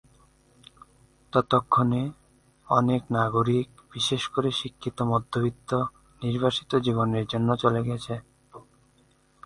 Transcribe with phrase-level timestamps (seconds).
[1.33, 2.01] ততক্ষণে,
[2.67, 5.71] অনেক নাগরিক, বিশেষ করে শিক্ষিত মধ্যবিত্ত,
[6.21, 8.13] নির্বাসিত জীবনের জন্য চলে গেছে।